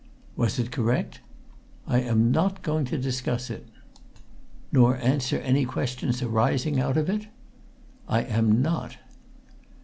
"Was 0.35 0.57
it 0.57 0.71
correct?" 0.71 1.19
"I 1.85 1.99
am 1.99 2.31
not 2.31 2.63
going 2.63 2.85
to 2.85 2.97
discuss 2.97 3.51
it!" 3.51 3.67
"Nor 4.71 4.97
answer 4.97 5.37
any 5.37 5.63
questions 5.63 6.23
arising 6.23 6.79
out 6.79 6.97
of 6.97 7.07
it?" 7.07 7.27
"I 8.09 8.23
am 8.23 8.63
not!" 8.63 8.97